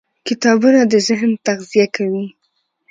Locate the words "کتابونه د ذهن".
0.27-1.31